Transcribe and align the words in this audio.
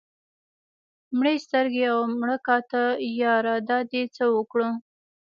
مړې 1.17 1.33
سترګې 1.45 1.83
او 1.91 1.99
مړه 2.19 2.37
کاته 2.47 2.83
ياره 3.21 3.55
دا 3.69 3.79
دې 3.91 4.03
څه 4.15 4.23
اوکړه 4.37 4.69